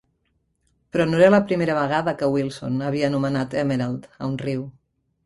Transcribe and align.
Però 0.95 1.05
no 1.09 1.19
era 1.19 1.27
la 1.35 1.41
primera 1.51 1.75
vegada 1.79 2.15
que 2.21 2.29
Wilson 2.37 2.81
havia 2.87 3.11
anomenat 3.13 3.55
"Emerald" 3.65 4.09
a 4.19 4.31
un 4.31 4.35
riu. 4.49 4.65